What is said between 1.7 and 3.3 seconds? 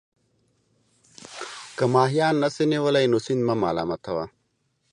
که ماهيان نسې نيولى، نو